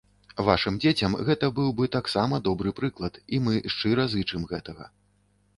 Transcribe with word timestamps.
Вашым 0.45 0.79
дзецям 0.85 1.17
гэта 1.27 1.49
быў 1.59 1.69
бы 1.81 1.89
таксама 1.97 2.41
добры 2.49 2.73
прыклад, 2.81 3.21
і 3.37 3.41
мы 3.49 3.53
шчыра 3.75 4.11
зычым 4.15 4.51
гэтага. 4.55 4.91